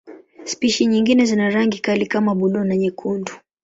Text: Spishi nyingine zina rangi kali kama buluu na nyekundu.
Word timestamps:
Spishi 0.43 0.85
nyingine 0.85 1.25
zina 1.25 1.49
rangi 1.49 1.79
kali 1.79 2.05
kama 2.07 2.35
buluu 2.35 2.63
na 2.63 2.75
nyekundu. 2.77 3.31